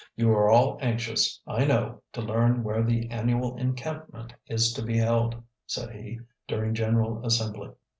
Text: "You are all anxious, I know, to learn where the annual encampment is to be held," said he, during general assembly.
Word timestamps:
"You 0.15 0.31
are 0.31 0.49
all 0.49 0.79
anxious, 0.81 1.39
I 1.45 1.63
know, 1.63 2.01
to 2.13 2.23
learn 2.23 2.63
where 2.63 2.81
the 2.81 3.07
annual 3.11 3.55
encampment 3.57 4.33
is 4.47 4.73
to 4.73 4.81
be 4.81 4.97
held," 4.97 5.35
said 5.67 5.91
he, 5.91 6.21
during 6.47 6.73
general 6.73 7.23
assembly. 7.23 7.69